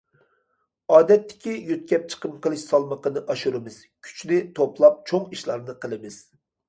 ئادەتتىكى 0.93 1.51
يۆتكەپ 1.71 2.07
چىقىم 2.13 2.33
قىلىش 2.45 2.63
سالمىقىنى 2.71 3.23
ئاشۇرىمىز، 3.35 3.77
كۈچنى 4.09 4.41
توپلاپ 4.61 4.99
چوڭ 5.13 5.29
ئىشلارنى 5.37 5.77
قىلىمىز. 5.85 6.19